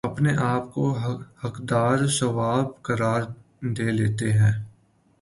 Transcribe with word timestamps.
اپنے 0.03 0.31
آپ 0.43 0.73
کو 0.73 0.83
حقدار 1.43 1.97
ثواب 2.09 2.67
قرار 2.81 3.21
دے 3.75 3.87
لیتےہیں 3.91 4.53